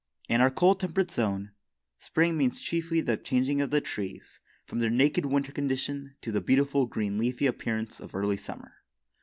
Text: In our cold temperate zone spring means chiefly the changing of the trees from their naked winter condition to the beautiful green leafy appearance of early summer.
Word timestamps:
In 0.27 0.41
our 0.41 0.49
cold 0.49 0.79
temperate 0.79 1.11
zone 1.11 1.51
spring 1.99 2.35
means 2.35 2.59
chiefly 2.59 3.01
the 3.01 3.17
changing 3.17 3.61
of 3.61 3.69
the 3.69 3.79
trees 3.81 4.39
from 4.65 4.79
their 4.79 4.89
naked 4.89 5.27
winter 5.27 5.51
condition 5.51 6.15
to 6.21 6.31
the 6.31 6.41
beautiful 6.41 6.87
green 6.87 7.19
leafy 7.19 7.45
appearance 7.45 7.99
of 7.99 8.15
early 8.15 8.37
summer. 8.37 8.71